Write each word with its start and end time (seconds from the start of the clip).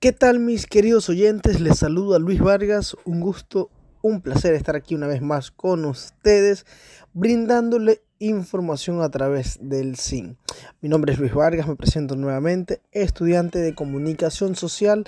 ¿Qué 0.00 0.12
tal 0.12 0.40
mis 0.40 0.66
queridos 0.66 1.08
oyentes? 1.08 1.60
Les 1.60 1.78
saludo 1.78 2.16
a 2.16 2.18
Luis 2.18 2.40
Vargas, 2.40 2.96
un 3.04 3.20
gusto, 3.20 3.70
un 4.02 4.22
placer 4.22 4.54
estar 4.54 4.74
aquí 4.74 4.96
una 4.96 5.06
vez 5.06 5.22
más 5.22 5.52
con 5.52 5.84
ustedes, 5.84 6.66
brindándole 7.12 8.02
información 8.18 9.02
a 9.02 9.10
través 9.10 9.58
del 9.60 9.94
SIN. 9.94 10.36
Mi 10.80 10.88
nombre 10.88 11.12
es 11.12 11.20
Luis 11.20 11.32
Vargas, 11.32 11.68
me 11.68 11.76
presento 11.76 12.16
nuevamente, 12.16 12.80
estudiante 12.90 13.60
de 13.60 13.74
comunicación 13.74 14.56
social 14.56 15.04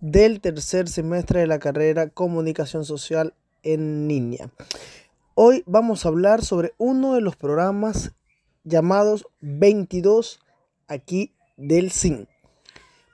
del 0.00 0.40
tercer 0.40 0.88
semestre 0.88 1.40
de 1.40 1.46
la 1.46 1.58
carrera 1.58 2.08
Comunicación 2.08 2.86
Social 2.86 3.34
en 3.74 4.08
línea. 4.08 4.50
Hoy 5.34 5.62
vamos 5.66 6.04
a 6.04 6.08
hablar 6.08 6.44
sobre 6.44 6.74
uno 6.78 7.14
de 7.14 7.20
los 7.20 7.36
programas 7.36 8.12
llamados 8.64 9.26
22 9.40 10.40
aquí 10.88 11.34
del 11.56 11.90
SIN. 11.90 12.28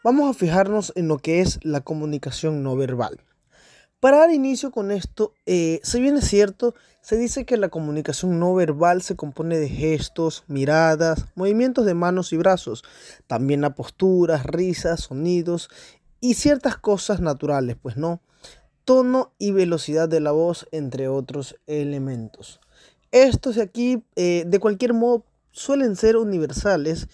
Vamos 0.03 0.31
a 0.31 0.39
fijarnos 0.39 0.93
en 0.97 1.09
lo 1.09 1.19
que 1.19 1.41
es 1.41 1.59
la 1.63 1.81
comunicación 1.81 2.63
no 2.63 2.77
verbal. 2.77 3.21
Para 4.01 4.19
dar 4.19 4.31
inicio 4.31 4.71
con 4.71 4.91
esto, 4.91 5.33
eh, 5.47 5.81
si 5.83 6.01
bien 6.01 6.19
es 6.19 6.29
cierto, 6.29 6.75
se 7.01 7.17
dice 7.17 7.47
que 7.47 7.57
la 7.57 7.71
comunicación 7.71 8.39
no 8.39 8.55
verbal 8.55 9.03
se 9.03 9.17
compone 9.17 9.59
de 9.59 9.69
gestos, 9.69 10.45
miradas, 10.47 11.25
movimientos 11.35 11.87
de 11.87 11.95
manos 11.95 12.33
y 12.33 12.37
brazos, 12.37 12.85
también 13.27 13.61
la 13.63 13.75
postura, 13.75 14.43
risas, 14.43 15.01
sonidos 15.01 15.71
y 16.21 16.35
ciertas 16.35 16.77
cosas 16.77 17.21
naturales, 17.21 17.77
pues 17.81 17.97
no, 17.97 18.21
tono 18.85 19.33
y 19.39 19.53
velocidad 19.53 20.09
de 20.09 20.21
la 20.21 20.33
voz, 20.33 20.67
entre 20.73 21.09
otros 21.09 21.57
elementos. 21.67 22.61
Estos 23.13 23.59
aquí, 23.59 24.03
eh, 24.17 24.45
de 24.47 24.59
cualquier 24.59 24.93
modo, 24.93 25.25
suelen 25.53 25.97
ser 25.97 26.17
universales 26.17 27.09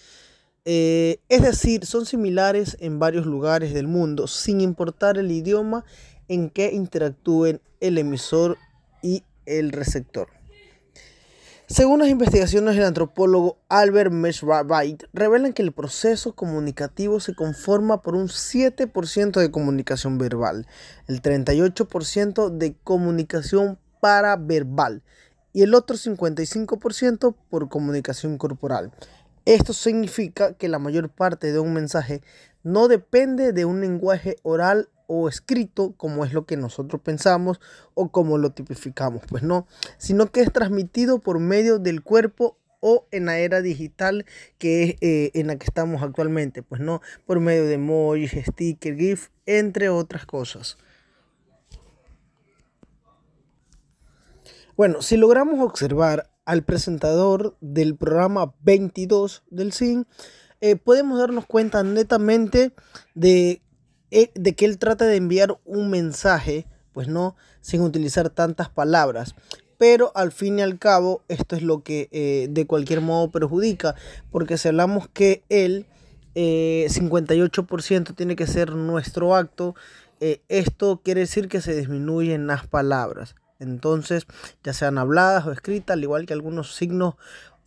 eh, 0.63 1.19
es 1.27 1.41
decir, 1.41 1.85
son 1.87 2.05
similares 2.05 2.77
en 2.79 2.99
varios 2.99 3.25
lugares 3.25 3.73
del 3.73 3.87
mundo, 3.87 4.27
sin 4.27 4.61
importar 4.61 5.17
el 5.17 5.31
idioma 5.31 5.83
en 6.27 6.49
que 6.49 6.71
interactúen 6.71 7.61
el 7.79 7.97
emisor 7.97 8.57
y 9.01 9.23
el 9.45 9.71
receptor. 9.71 10.27
Según 11.71 11.99
las 11.99 12.09
investigaciones 12.09 12.75
del 12.75 12.83
antropólogo 12.83 13.57
Albert 13.69 14.11
Meshravait, 14.11 15.05
revelan 15.13 15.53
que 15.53 15.61
el 15.61 15.71
proceso 15.71 16.35
comunicativo 16.35 17.21
se 17.21 17.33
conforma 17.33 18.01
por 18.01 18.13
un 18.13 18.27
7% 18.27 19.39
de 19.39 19.51
comunicación 19.51 20.17
verbal, 20.17 20.67
el 21.07 21.21
38% 21.21 22.49
de 22.49 22.75
comunicación 22.83 23.79
paraverbal 24.01 25.01
y 25.53 25.61
el 25.61 25.73
otro 25.73 25.95
55% 25.95 27.35
por 27.49 27.69
comunicación 27.69 28.37
corporal. 28.37 28.91
Esto 29.45 29.71
significa 29.71 30.55
que 30.55 30.67
la 30.67 30.77
mayor 30.77 31.07
parte 31.07 31.53
de 31.53 31.59
un 31.59 31.71
mensaje 31.71 32.21
no 32.63 32.89
depende 32.89 33.53
de 33.53 33.63
un 33.63 33.79
lenguaje 33.79 34.35
oral 34.43 34.89
o 35.13 35.27
escrito 35.27 35.93
como 35.97 36.23
es 36.23 36.31
lo 36.31 36.45
que 36.45 36.55
nosotros 36.55 37.01
pensamos 37.01 37.59
o 37.95 38.13
como 38.13 38.37
lo 38.37 38.53
tipificamos, 38.53 39.23
pues 39.27 39.43
no, 39.43 39.67
sino 39.97 40.31
que 40.31 40.39
es 40.39 40.53
transmitido 40.53 41.19
por 41.19 41.39
medio 41.39 41.79
del 41.79 42.01
cuerpo 42.01 42.57
o 42.79 43.07
en 43.11 43.25
la 43.25 43.37
era 43.37 43.61
digital 43.61 44.25
que 44.57 44.83
es 44.83 44.95
eh, 45.01 45.31
en 45.33 45.47
la 45.47 45.57
que 45.57 45.65
estamos 45.65 46.01
actualmente, 46.01 46.63
pues 46.63 46.79
no, 46.79 47.01
por 47.25 47.41
medio 47.41 47.65
de 47.65 47.73
emojis, 47.73 48.31
stickers, 48.31 48.97
GIF, 48.97 49.29
entre 49.45 49.89
otras 49.89 50.25
cosas. 50.25 50.77
Bueno, 54.77 55.01
si 55.01 55.17
logramos 55.17 55.59
observar 55.59 56.31
al 56.45 56.63
presentador 56.63 57.57
del 57.59 57.97
programa 57.97 58.53
22 58.61 59.43
del 59.49 59.73
CIN, 59.73 60.07
eh, 60.61 60.77
podemos 60.77 61.19
darnos 61.19 61.45
cuenta 61.45 61.83
netamente 61.83 62.73
de, 63.13 63.61
de, 64.11 64.53
que 64.53 64.65
él 64.65 64.77
trata 64.77 65.05
de 65.05 65.15
enviar 65.15 65.57
un 65.65 65.89
mensaje, 65.89 66.67
pues 66.93 67.07
no, 67.07 67.35
sin 67.61 67.81
utilizar 67.81 68.29
tantas 68.29 68.69
palabras. 68.69 69.35
Pero 69.77 70.11
al 70.13 70.31
fin 70.31 70.59
y 70.59 70.61
al 70.61 70.77
cabo, 70.77 71.23
esto 71.27 71.55
es 71.55 71.63
lo 71.63 71.81
que 71.81 72.07
eh, 72.11 72.47
de 72.51 72.67
cualquier 72.67 73.01
modo 73.01 73.31
perjudica, 73.31 73.95
porque 74.29 74.57
si 74.57 74.67
hablamos 74.67 75.07
que 75.07 75.43
él, 75.49 75.87
58% 76.35 78.15
tiene 78.15 78.37
que 78.37 78.47
ser 78.47 78.71
nuestro 78.71 79.35
acto, 79.35 79.75
esto 80.47 81.01
quiere 81.03 81.21
decir 81.21 81.49
que 81.49 81.59
se 81.59 81.75
disminuyen 81.75 82.47
las 82.47 82.67
palabras. 82.67 83.35
Entonces, 83.61 84.25
ya 84.63 84.73
sean 84.73 84.97
habladas 84.97 85.45
o 85.45 85.51
escritas, 85.51 85.93
al 85.93 86.03
igual 86.03 86.25
que 86.25 86.33
algunos 86.33 86.75
signos 86.75 87.15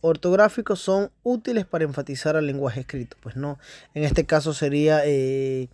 ortográficos 0.01 0.79
son 0.81 1.09
útiles 1.23 1.65
para 1.65 1.85
enfatizar 1.85 2.35
el 2.35 2.45
lenguaje 2.45 2.81
escrito. 2.81 3.17
Pues 3.21 3.37
no, 3.37 3.57
en 3.93 4.03
este 4.03 4.25
caso 4.25 4.53
sería 4.53 5.01
eh, 5.05 5.69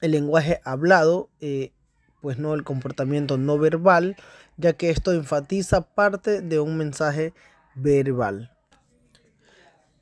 el 0.00 0.12
lenguaje 0.12 0.60
hablado, 0.64 1.28
eh, 1.40 1.72
pues 2.20 2.38
no 2.38 2.54
el 2.54 2.64
comportamiento 2.64 3.36
no 3.36 3.58
verbal, 3.58 4.16
ya 4.56 4.72
que 4.74 4.90
esto 4.90 5.12
enfatiza 5.12 5.82
parte 5.82 6.40
de 6.40 6.60
un 6.60 6.76
mensaje 6.76 7.32
verbal. 7.74 8.50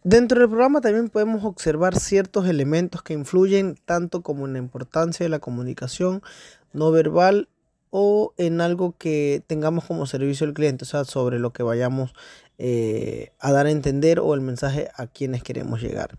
Dentro 0.03 0.41
del 0.41 0.49
programa 0.49 0.81
también 0.81 1.11
podemos 1.11 1.45
observar 1.45 1.99
ciertos 1.99 2.47
elementos 2.47 3.03
que 3.03 3.13
influyen 3.13 3.77
tanto 3.85 4.23
como 4.23 4.47
en 4.47 4.55
la 4.55 4.59
importancia 4.59 5.25
de 5.25 5.31
la 5.31 5.41
comunicación 5.41 6.23
no 6.73 6.91
verbal 6.91 7.49
o 7.91 8.33
en 8.39 8.61
algo 8.61 8.95
que 8.97 9.43
tengamos 9.47 9.85
como 9.85 10.07
servicio 10.07 10.47
al 10.47 10.55
cliente, 10.55 10.85
o 10.85 10.87
sea, 10.87 11.05
sobre 11.05 11.39
lo 11.39 11.53
que 11.53 11.63
vayamos 11.63 12.15
eh, 12.57 13.33
a 13.41 13.53
dar 13.53 13.67
a 13.67 13.71
entender 13.71 14.21
o 14.21 14.33
el 14.35 14.41
mensaje 14.41 14.89
a 14.95 15.07
quienes 15.07 15.43
queremos 15.43 15.83
llegar. 15.83 16.17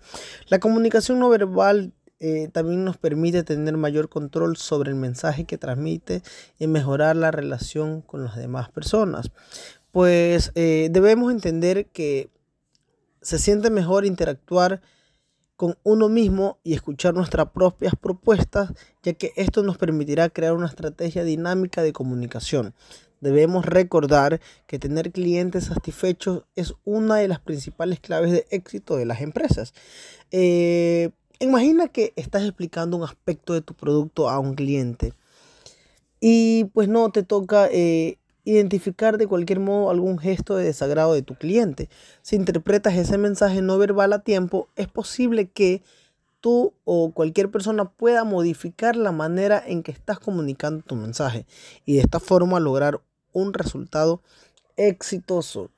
La 0.47 0.59
comunicación 0.59 1.19
no 1.19 1.29
verbal 1.29 1.93
eh, 2.23 2.49
también 2.51 2.85
nos 2.85 2.97
permite 2.97 3.41
tener 3.41 3.75
mayor 3.77 4.07
control 4.07 4.55
sobre 4.55 4.91
el 4.91 4.95
mensaje 4.95 5.45
que 5.45 5.57
transmite 5.57 6.21
y 6.59 6.67
mejorar 6.67 7.15
la 7.15 7.31
relación 7.31 8.03
con 8.03 8.23
las 8.23 8.35
demás 8.35 8.69
personas. 8.69 9.31
Pues 9.91 10.51
eh, 10.53 10.89
debemos 10.91 11.31
entender 11.31 11.87
que 11.87 12.29
se 13.23 13.39
siente 13.39 13.71
mejor 13.71 14.05
interactuar 14.05 14.81
con 15.55 15.79
uno 15.81 16.09
mismo 16.09 16.59
y 16.63 16.75
escuchar 16.75 17.15
nuestras 17.15 17.49
propias 17.49 17.95
propuestas, 17.99 18.71
ya 19.01 19.13
que 19.13 19.33
esto 19.35 19.63
nos 19.63 19.79
permitirá 19.79 20.29
crear 20.29 20.53
una 20.53 20.67
estrategia 20.67 21.23
dinámica 21.23 21.81
de 21.81 21.91
comunicación. 21.91 22.75
Debemos 23.19 23.65
recordar 23.65 24.41
que 24.67 24.77
tener 24.77 25.11
clientes 25.11 25.65
satisfechos 25.65 26.43
es 26.55 26.75
una 26.83 27.15
de 27.15 27.27
las 27.27 27.39
principales 27.39 27.99
claves 27.99 28.31
de 28.31 28.45
éxito 28.51 28.95
de 28.95 29.05
las 29.07 29.21
empresas. 29.21 29.73
Eh, 30.29 31.09
imagina 31.41 31.87
que 31.87 32.13
estás 32.15 32.43
explicando 32.43 32.97
un 32.97 33.03
aspecto 33.03 33.53
de 33.53 33.61
tu 33.61 33.73
producto 33.73 34.29
a 34.29 34.39
un 34.39 34.53
cliente 34.53 35.13
y 36.19 36.65
pues 36.73 36.87
no 36.87 37.11
te 37.11 37.23
toca 37.23 37.67
eh, 37.71 38.19
identificar 38.45 39.17
de 39.17 39.27
cualquier 39.27 39.59
modo 39.59 39.89
algún 39.89 40.19
gesto 40.19 40.55
de 40.55 40.65
desagrado 40.65 41.13
de 41.13 41.23
tu 41.23 41.35
cliente. 41.35 41.89
Si 42.21 42.35
interpretas 42.35 42.95
ese 42.95 43.17
mensaje 43.17 43.61
no 43.61 43.77
verbal 43.77 44.13
a 44.13 44.23
tiempo, 44.23 44.69
es 44.75 44.87
posible 44.87 45.49
que 45.49 45.81
tú 46.39 46.73
o 46.85 47.11
cualquier 47.11 47.49
persona 47.49 47.85
pueda 47.85 48.23
modificar 48.23 48.95
la 48.95 49.11
manera 49.11 49.63
en 49.65 49.83
que 49.83 49.91
estás 49.91 50.19
comunicando 50.19 50.83
tu 50.83 50.95
mensaje 50.95 51.45
y 51.85 51.95
de 51.95 52.01
esta 52.01 52.19
forma 52.19 52.59
lograr 52.59 53.01
un 53.31 53.53
resultado 53.53 54.21
exitoso. 54.77 55.69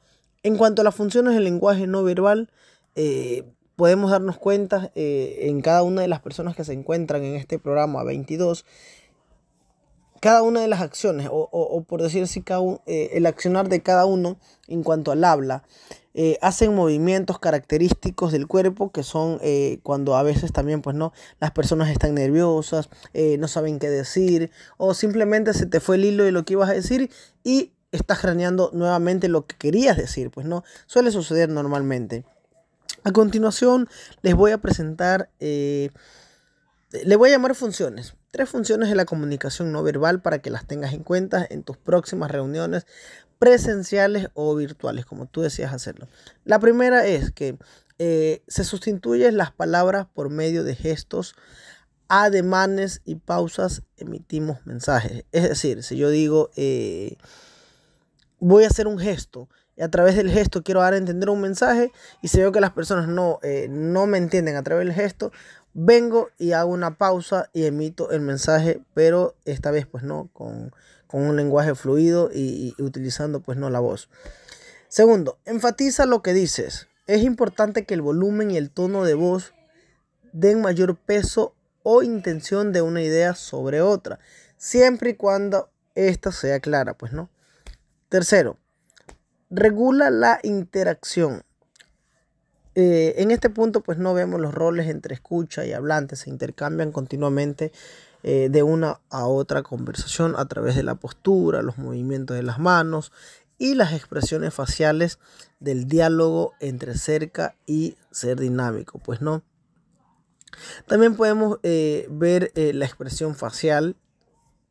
En 0.42 0.58
cuanto 0.58 0.82
a 0.82 0.86
las 0.86 0.96
funciones 0.96 1.34
del 1.34 1.46
lenguaje 1.46 1.88
no 1.88 2.04
verbal, 2.04 2.50
eh, 2.96 3.46
podemos 3.76 4.12
darnos 4.12 4.38
cuenta 4.38 4.92
eh, 4.96 5.40
en 5.44 5.62
cada 5.62 5.84
una 5.84 6.02
de 6.02 6.08
las 6.08 6.22
personas 6.22 6.56
que 6.56 6.64
se 6.64 6.74
encuentran 6.74 7.24
en 7.24 7.36
este 7.36 7.60
programa 7.60 8.04
22 8.04 8.66
cada 10.20 10.42
una 10.42 10.62
de 10.62 10.70
las 10.70 10.80
acciones, 10.80 11.28
o, 11.30 11.84
por 11.86 12.02
decir 12.02 12.24
así, 12.24 12.42
cada 12.42 12.62
eh, 12.86 13.10
el 13.12 13.26
accionar 13.26 13.68
de 13.68 13.82
cada 13.82 14.06
uno 14.06 14.38
en 14.70 14.82
cuanto 14.82 15.12
al 15.12 15.22
habla, 15.26 15.64
eh, 16.14 16.38
hacen 16.42 16.74
movimientos 16.74 17.40
característicos 17.40 18.32
del 18.32 18.48
cuerpo 18.48 18.90
que 18.94 19.04
son 19.04 19.42
cuando 19.84 20.16
a 20.16 20.24
veces 20.24 20.54
también, 20.54 20.82
pues 20.82 20.96
no, 20.96 21.12
las 21.42 21.52
personas 21.52 21.90
están 21.90 22.16
nerviosas, 22.16 22.88
no 23.38 23.50
saben 23.50 23.80
qué 23.80 23.90
decir, 23.90 24.50
o 24.78 24.94
simplemente 24.94 25.54
se 25.54 25.66
te 25.66 25.82
fue 25.82 25.98
el 25.98 26.06
hilo 26.06 26.24
de 26.24 26.32
lo 26.32 26.46
que 26.46 26.54
ibas 26.54 26.70
a 26.70 26.74
decir 26.74 27.12
y 27.44 27.74
estás 27.92 28.20
craneando 28.20 28.72
nuevamente 28.72 29.28
lo 29.28 29.46
que 29.46 29.58
querías 29.58 29.98
decir, 29.98 30.32
pues 30.32 30.46
no, 30.46 30.64
suele 30.86 31.12
suceder 31.12 31.50
normalmente. 31.50 32.24
A 33.04 33.12
continuación 33.12 33.90
les 34.22 34.34
voy 34.36 34.52
a 34.52 34.58
presentar, 34.60 35.30
les 35.40 35.90
voy 37.18 37.30
a 37.30 37.34
llamar 37.34 37.56
funciones. 37.56 38.16
Tres 38.32 38.50
funciones 38.50 38.90
de 38.90 38.96
la 38.96 39.06
comunicación 39.06 39.72
no 39.72 39.84
verbal 39.84 40.22
para 40.22 40.40
que 40.40 40.50
las 40.50 40.66
tengas 40.66 40.94
en 40.94 41.04
cuenta 41.04 41.46
en 41.50 41.64
tus 41.64 41.78
próximas 41.78 42.32
reuniones 42.32 42.86
presenciales 43.40 44.30
o 44.36 44.56
virtuales, 44.56 45.06
como 45.06 45.26
tú 45.26 45.42
decías 45.42 45.74
hacerlo. 45.74 46.08
La 46.46 46.60
primera 46.60 47.06
es 47.06 47.32
que 47.32 47.58
eh, 48.00 48.42
se 48.48 48.64
sustituyen 48.64 49.38
las 49.38 49.52
palabras 49.52 50.08
por 50.14 50.30
medio 50.30 50.64
de 50.64 50.76
gestos, 50.76 51.36
ademanes 52.08 53.02
y 53.04 53.16
pausas, 53.16 53.84
emitimos 53.98 54.66
mensajes. 54.66 55.26
Es 55.32 55.44
decir, 55.44 55.84
si 55.84 55.98
yo 55.98 56.10
digo, 56.10 56.52
eh, 56.56 57.18
voy 58.40 58.64
a 58.64 58.68
hacer 58.68 58.88
un 58.88 58.98
gesto 58.98 59.50
y 59.76 59.82
a 59.82 59.90
través 59.90 60.16
del 60.16 60.30
gesto 60.30 60.64
quiero 60.64 60.82
dar 60.82 60.94
a 60.94 60.98
entender 60.98 61.30
un 61.30 61.42
mensaje 61.42 61.92
y 62.22 62.28
si 62.28 62.40
veo 62.40 62.52
que 62.52 62.62
las 62.62 62.72
personas 62.72 63.08
no, 63.08 63.40
eh, 63.44 63.68
no 63.70 64.06
me 64.06 64.18
entienden 64.18 64.56
a 64.56 64.64
través 64.64 64.86
del 64.86 64.94
gesto, 64.94 65.32
vengo 65.74 66.30
y 66.38 66.52
hago 66.52 66.72
una 66.72 66.98
pausa 66.98 67.50
y 67.54 67.66
emito 67.66 68.12
el 68.12 68.22
mensaje, 68.22 68.82
pero 68.94 69.36
esta 69.46 69.72
vez 69.72 69.86
pues 69.86 70.04
no, 70.04 70.30
con, 70.34 70.72
un 71.12 71.36
lenguaje 71.36 71.76
fluido 71.76 72.32
y, 72.34 72.74
y, 72.76 72.82
utilizando 72.82 73.40
pues 73.40 73.56
no 73.56 73.70
la 73.70 73.80
voz. 73.80 74.10
Segundo, 74.88 75.38
enfatiza 75.46 76.08
lo 76.08 76.24
que 76.24 76.34
dices. 76.34 76.88
Es 77.06 77.22
importante 77.22 77.86
que 77.86 77.94
el 77.94 78.02
volumen 78.02 78.50
y 78.50 78.58
el 78.58 78.72
tono 78.72 79.04
de 79.04 79.14
voz 79.14 79.54
den 80.32 80.62
mayor 80.62 80.98
peso 80.98 81.54
o 81.84 82.02
intención 82.02 82.72
de 82.72 82.82
una 82.82 83.04
idea 83.04 83.36
sobre 83.36 83.82
otra, 83.82 84.18
siempre 84.58 85.12
y 85.12 85.14
cuando 85.16 85.70
esta 85.94 86.32
sea 86.32 86.60
clara, 86.60 86.96
pues 86.98 87.14
no. 87.14 87.30
Tercero, 88.10 88.58
regula 89.54 90.10
la 90.10 90.40
interacción. 90.44 91.44
Eh, 92.76 93.14
en 93.18 93.30
este 93.30 93.52
punto 93.52 93.82
pues 93.82 94.00
no 94.00 94.16
vemos 94.16 94.42
los 94.42 94.54
roles 94.54 94.88
entre 94.88 95.14
escucha 95.14 95.64
y 95.64 95.74
hablante, 95.74 96.16
se 96.16 96.32
intercambian 96.32 96.92
continuamente 96.92 97.72
eh, 98.24 98.50
de 98.50 98.64
una 98.64 99.00
a 99.12 99.28
otra 99.28 99.62
conversación 99.62 100.34
a 100.38 100.48
través 100.48 100.76
de 100.76 100.82
la 100.82 100.96
postura, 100.96 101.62
los 101.62 101.78
movimientos 101.78 102.36
de 102.36 102.42
las 102.42 102.58
manos 102.58 103.12
y 103.60 103.76
las 103.76 103.94
expresiones 103.94 104.56
faciales 104.56 105.20
del 105.60 105.88
diálogo 105.88 106.54
entre 106.60 106.98
cerca 106.98 107.56
y 107.68 107.96
ser 108.10 108.40
dinámico, 108.40 108.98
pues 108.98 109.22
no. 109.22 109.44
También 110.88 111.16
podemos 111.16 111.60
eh, 111.62 112.08
ver 112.10 112.52
la 112.56 112.86
expresión 112.86 113.36
facial, 113.36 113.96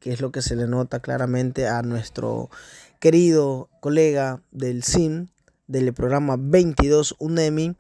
que 0.01 0.13
es 0.13 0.21
lo 0.21 0.33
que 0.33 0.43
se 0.43 0.57
le 0.57 0.67
nota 0.67 1.01
claramente 1.01 1.69
a 1.69 1.83
nuestro 1.83 2.51
querido 3.03 3.69
colega 3.81 4.45
del 4.53 4.85
CIN, 4.85 5.33
del 5.67 5.93
programa 5.93 6.37
22 6.39 7.17
UNEMI, 7.19 7.77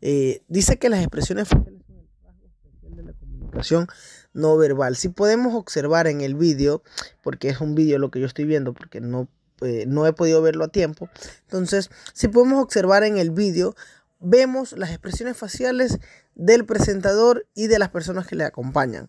eh, 0.00 0.42
dice 0.48 0.80
que 0.80 0.88
las 0.88 0.98
expresiones 0.98 1.46
faciales 1.46 1.80
son 1.86 1.96
el 1.96 2.08
rasgo 2.24 2.48
especial 2.48 2.96
de 2.96 3.02
la 3.04 3.12
comunicación 3.12 3.86
no 4.32 4.56
verbal. 4.56 4.96
Si 4.96 5.10
podemos 5.10 5.54
observar 5.54 6.08
en 6.08 6.22
el 6.22 6.34
vídeo, 6.34 6.82
porque 7.22 7.50
es 7.50 7.60
un 7.60 7.76
vídeo 7.76 8.00
lo 8.00 8.10
que 8.10 8.18
yo 8.18 8.26
estoy 8.26 8.46
viendo, 8.46 8.74
porque 8.74 9.00
no, 9.00 9.28
eh, 9.60 9.84
no 9.86 10.08
he 10.08 10.12
podido 10.12 10.42
verlo 10.42 10.64
a 10.64 10.68
tiempo, 10.68 11.08
entonces, 11.42 11.88
si 12.12 12.26
podemos 12.26 12.60
observar 12.60 13.04
en 13.04 13.16
el 13.16 13.30
vídeo, 13.30 13.76
vemos 14.18 14.72
las 14.72 14.90
expresiones 14.90 15.36
faciales 15.36 16.00
del 16.34 16.66
presentador 16.66 17.46
y 17.54 17.68
de 17.68 17.78
las 17.78 17.90
personas 17.90 18.26
que 18.26 18.34
le 18.34 18.42
acompañan. 18.42 19.08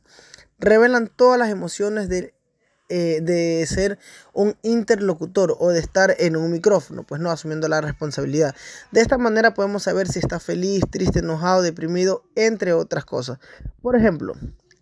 Revelan 0.60 1.08
todas 1.08 1.40
las 1.40 1.50
emociones 1.50 2.08
del 2.08 2.35
eh, 2.88 3.20
de 3.22 3.66
ser 3.66 3.98
un 4.32 4.56
interlocutor 4.62 5.58
o 5.60 5.70
de 5.70 5.80
estar 5.80 6.16
en 6.20 6.36
un 6.36 6.52
micrófono, 6.52 7.04
pues 7.04 7.20
no 7.20 7.32
asumiendo 7.32 7.68
la 7.68 7.82
responsabilidad. 7.82 8.56
De 8.92 9.02
esta 9.02 9.18
manera 9.18 9.56
podemos 9.56 9.84
saber 9.84 10.08
si 10.08 10.20
está 10.20 10.40
feliz, 10.40 10.84
triste, 10.92 11.20
enojado, 11.20 11.64
deprimido, 11.64 12.24
entre 12.36 12.74
otras 12.74 13.04
cosas. 13.06 13.40
Por 13.82 13.96
ejemplo, 13.96 14.36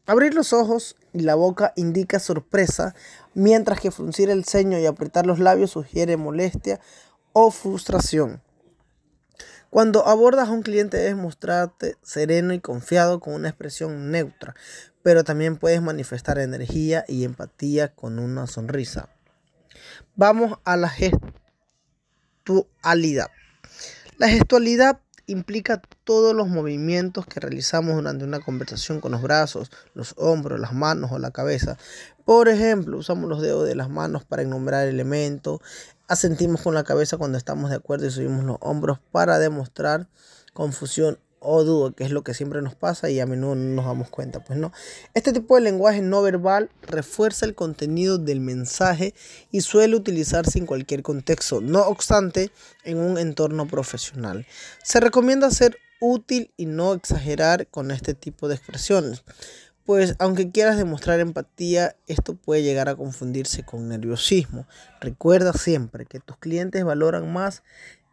abrir 0.06 0.34
los 0.34 0.52
ojos 0.52 0.98
y 1.14 1.22
la 1.22 1.36
boca 1.36 1.72
indica 1.78 2.20
sorpresa, 2.20 2.94
mientras 3.34 3.80
que 3.80 3.92
fruncir 3.92 4.30
el 4.30 4.44
ceño 4.44 4.78
y 4.80 4.86
apretar 4.86 5.26
los 5.26 5.40
labios 5.40 5.72
sugiere 5.72 6.18
molestia 6.18 6.82
o 7.32 7.52
frustración. 7.52 8.42
Cuando 9.70 10.06
abordas 10.06 10.50
a 10.50 10.52
un 10.52 10.62
cliente 10.62 10.98
debes 10.98 11.16
mostrarte 11.16 11.98
sereno 12.04 12.54
y 12.54 12.60
confiado 12.60 13.20
con 13.20 13.34
una 13.34 13.50
expresión 13.50 14.12
neutra, 14.12 14.56
pero 15.04 15.24
también 15.24 15.58
puedes 15.58 15.82
manifestar 15.82 16.40
energía 16.40 17.06
y 17.08 17.26
empatía 17.26 17.94
con 17.94 18.18
una 18.18 18.48
sonrisa. 18.48 19.10
Vamos 20.16 20.58
a 20.64 20.78
la 20.78 20.90
gestualidad. 22.46 23.30
La 24.18 24.30
gestualidad 24.30 25.00
implica 25.26 25.82
todos 26.04 26.36
los 26.36 26.48
movimientos 26.48 27.26
que 27.26 27.40
realizamos 27.40 27.96
durante 27.96 28.26
una 28.26 28.40
conversación 28.40 29.00
con 29.00 29.12
los 29.12 29.22
brazos, 29.22 29.72
los 29.94 30.14
hombros, 30.18 30.60
las 30.60 30.74
manos 30.74 31.12
o 31.12 31.20
la 31.20 31.32
cabeza. 31.32 31.78
Por 32.26 32.50
ejemplo, 32.50 32.98
usamos 32.98 33.30
los 33.30 33.42
dedos 33.42 33.68
de 33.68 33.76
las 33.76 33.90
manos 33.90 34.24
para 34.26 34.42
enumerar 34.44 34.88
elementos, 34.88 35.62
asentimos 36.08 36.62
con 36.62 36.74
la 36.74 36.84
cabeza 36.84 37.18
cuando 37.18 37.38
estamos 37.38 37.70
de 37.70 37.78
acuerdo 37.78 38.06
y 38.08 38.12
subimos 38.12 38.44
los 38.44 38.58
hombros 38.60 39.00
para 39.12 39.40
demostrar 39.40 40.08
confusión 40.54 41.20
o 41.44 41.64
duda, 41.64 41.94
que 41.96 42.04
es 42.04 42.12
lo 42.12 42.24
que 42.24 42.34
siempre 42.34 42.62
nos 42.62 42.76
pasa 42.76 43.10
y 43.10 43.20
a 43.20 43.26
menudo 43.26 43.56
no 43.56 43.76
nos 43.76 43.86
damos 43.86 44.10
cuenta. 44.10 44.44
Pues 44.44 44.58
no. 44.58 44.72
Este 45.14 45.34
tipo 45.34 45.56
de 45.56 45.62
lenguaje 45.62 46.02
no 46.02 46.22
verbal 46.22 46.70
refuerza 46.82 47.46
el 47.46 47.56
contenido 47.56 48.18
del 48.18 48.40
mensaje 48.40 49.14
y 49.52 49.62
suele 49.62 49.96
utilizarse 49.96 50.58
en 50.58 50.66
cualquier 50.66 51.04
contexto, 51.04 51.62
no 51.62 51.82
obstante, 51.82 52.52
en 52.84 52.98
un 53.00 53.18
entorno 53.18 53.68
profesional. 53.68 54.46
Se 54.84 55.00
recomienda 55.00 55.52
ser 55.52 55.78
útil 56.00 56.52
y 56.58 56.66
no 56.66 56.94
exagerar 56.94 57.68
con 57.68 57.92
este 57.92 58.14
tipo 58.14 58.48
de 58.48 58.56
expresiones. 58.56 59.24
Pues 59.86 60.16
aunque 60.20 60.50
quieras 60.50 60.78
demostrar 60.78 61.20
empatía, 61.20 61.98
esto 62.08 62.36
puede 62.36 62.64
llegar 62.64 62.88
a 62.88 62.96
confundirse 62.96 63.64
con 63.64 63.90
nerviosismo. 63.90 64.66
Recuerda 65.02 65.52
siempre 65.52 66.06
que 66.06 66.22
tus 66.22 66.38
clientes 66.38 66.86
valoran 66.86 67.32
más 67.32 67.64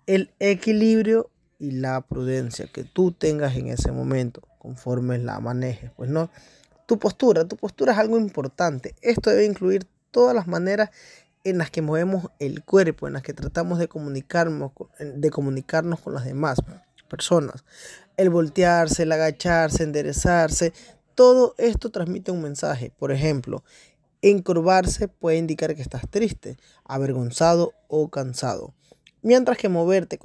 el 0.06 0.32
equilibrio 0.40 1.30
y 1.60 1.72
la 1.72 2.00
prudencia 2.00 2.66
que 2.66 2.82
tú 2.82 3.12
tengas 3.12 3.54
en 3.54 3.68
ese 3.68 3.92
momento, 3.92 4.42
conforme 4.58 5.18
la 5.18 5.38
manejes. 5.38 5.92
Pues 5.96 6.10
no, 6.10 6.30
tu 6.86 6.98
postura, 6.98 7.46
tu 7.46 7.56
postura 7.56 7.92
es 7.92 7.98
algo 7.98 8.18
importante. 8.18 8.96
Esto 9.02 9.30
debe 9.30 9.44
incluir 9.44 9.86
todas 10.10 10.34
las 10.34 10.48
maneras 10.48 10.90
en 11.44 11.58
las 11.58 11.70
que 11.70 11.82
movemos 11.82 12.30
el 12.38 12.64
cuerpo, 12.64 13.06
en 13.06 13.12
las 13.12 13.22
que 13.22 13.34
tratamos 13.34 13.78
de 13.78 13.88
comunicarnos, 13.88 14.72
de 14.98 15.30
comunicarnos 15.30 16.00
con 16.00 16.14
las 16.14 16.24
demás 16.24 16.58
personas. 17.08 17.64
El 18.16 18.30
voltearse, 18.30 19.04
el 19.04 19.12
agacharse, 19.12 19.82
enderezarse, 19.82 20.72
todo 21.14 21.54
esto 21.58 21.90
transmite 21.90 22.30
un 22.30 22.42
mensaje. 22.42 22.92
Por 22.98 23.12
ejemplo, 23.12 23.62
encorvarse 24.22 25.08
puede 25.08 25.36
indicar 25.36 25.74
que 25.74 25.82
estás 25.82 26.08
triste, 26.08 26.56
avergonzado 26.84 27.74
o 27.88 28.08
cansado. 28.08 28.74
Mientras 29.22 29.58
que 29.58 29.68
moverte 29.68 30.18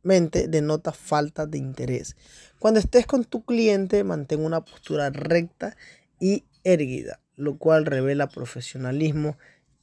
constantemente 0.00 0.48
denota 0.48 0.92
falta 0.92 1.46
de 1.46 1.58
interés. 1.58 2.16
Cuando 2.58 2.80
estés 2.80 3.06
con 3.06 3.24
tu 3.24 3.44
cliente, 3.44 4.04
mantén 4.04 4.44
una 4.44 4.60
postura 4.64 5.10
recta 5.10 5.76
y 6.18 6.44
erguida, 6.64 7.20
lo 7.36 7.56
cual 7.58 7.86
revela 7.86 8.28
profesionalismo 8.28 9.36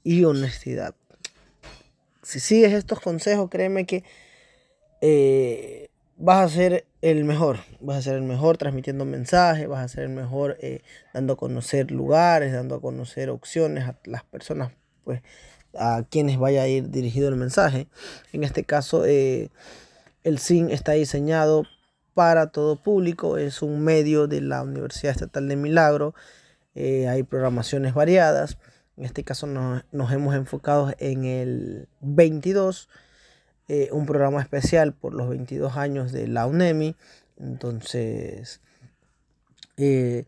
y 0.04 0.24
honestidad. 0.24 0.96
Si 2.24 2.40
sigues 2.40 2.74
estos 2.74 3.00
consejos, 3.00 3.50
créeme 3.50 3.86
que 3.86 4.04
eh, 5.02 5.90
vas 6.18 6.52
a 6.52 6.56
ser 6.56 6.86
el 7.02 7.24
mejor. 7.24 7.60
Vas 7.80 7.98
a 7.98 8.02
ser 8.02 8.16
el 8.16 8.24
mejor 8.24 8.58
transmitiendo 8.58 9.06
mensajes, 9.06 9.68
vas 9.68 9.86
a 9.86 9.88
ser 9.88 10.04
el 10.04 10.10
mejor 10.10 10.58
eh, 10.62 10.82
dando 11.14 11.34
a 11.34 11.38
conocer 11.38 11.92
lugares, 11.92 12.54
dando 12.54 12.76
a 12.76 12.82
conocer 12.82 13.30
opciones 13.30 13.86
a 13.86 13.98
las 14.06 14.24
personas, 14.24 14.72
pues 15.04 15.22
a 15.74 16.04
quienes 16.10 16.38
vaya 16.38 16.64
a 16.64 16.68
ir 16.68 16.90
dirigido 16.90 17.30
el 17.30 17.36
mensaje. 17.36 17.88
En 18.34 18.44
este 18.44 18.64
caso, 18.64 19.06
eh, 19.06 19.50
el 20.28 20.40
SIN 20.40 20.72
está 20.72 20.92
diseñado 20.92 21.64
para 22.14 22.48
todo 22.48 22.76
público, 22.76 23.38
es 23.38 23.62
un 23.62 23.80
medio 23.80 24.28
de 24.28 24.42
la 24.42 24.62
Universidad 24.62 25.14
Estatal 25.14 25.48
de 25.48 25.56
Milagro, 25.56 26.16
eh, 26.76 27.08
hay 27.08 27.24
programaciones 27.24 27.94
variadas, 27.94 28.58
en 28.98 29.06
este 29.06 29.24
caso 29.24 29.48
nos, 29.48 30.12
hemos 30.12 30.36
enfocado 30.36 30.94
en 31.00 31.24
el 31.24 31.88
22, 32.02 32.90
eh, 33.70 33.88
un 33.94 34.06
programa 34.06 34.42
especial 34.42 34.94
por 34.94 35.14
los 35.14 35.30
22 35.30 35.78
años 35.78 36.12
de 36.12 36.28
la 36.28 36.46
UNEMI, 36.46 36.98
entonces 37.38 38.60
eh, 39.78 40.26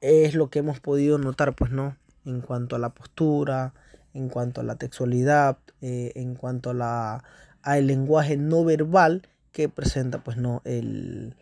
es 0.00 0.34
lo 0.34 0.48
que 0.48 0.60
hemos 0.60 0.80
podido 0.80 1.18
notar, 1.18 1.54
pues 1.54 1.70
no, 1.70 1.98
en 2.24 2.40
cuanto 2.40 2.74
a 2.74 2.78
la 2.78 2.94
postura, 2.94 3.74
en 4.14 4.30
cuanto 4.30 4.62
a 4.62 4.64
la 4.64 4.76
textualidad, 4.76 5.58
en 5.82 6.36
cuanto 6.36 6.70
a 6.70 6.74
la, 6.74 7.24
al 7.60 7.86
lenguaje 7.86 8.38
no 8.38 8.64
verbal, 8.64 9.28
que 9.52 9.68
presenta 9.68 10.24
pues 10.24 10.36
no 10.36 10.62
el, 10.64 11.36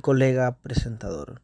colega 0.00 0.56
presentador. 0.56 1.40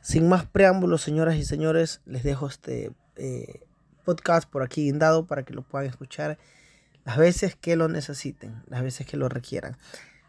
Sin 0.00 0.28
más 0.28 0.46
preámbulos, 0.46 1.02
señoras 1.02 1.36
y 1.36 1.44
señores, 1.44 2.00
les 2.06 2.22
dejo 2.22 2.46
este 2.46 2.92
eh, 3.16 3.66
podcast 4.04 4.48
por 4.48 4.62
aquí 4.62 4.84
guindado 4.84 5.26
para 5.26 5.42
que 5.42 5.54
lo 5.54 5.62
puedan 5.62 5.88
escuchar 5.88 6.38
las 7.04 7.16
veces 7.16 7.56
que 7.56 7.76
lo 7.76 7.88
necesiten, 7.88 8.62
las 8.66 8.82
veces 8.82 9.06
que 9.06 9.16
lo 9.16 9.28
requieran. 9.28 9.76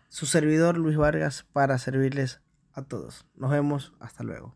Su 0.08 0.26
servidor 0.26 0.78
Luis 0.78 0.98
Vargas 0.98 1.46
para 1.54 1.78
servirles 1.78 2.40
a 2.74 2.84
todos. 2.84 3.26
Nos 3.36 3.52
vemos, 3.52 3.94
hasta 4.00 4.24
luego. 4.24 4.56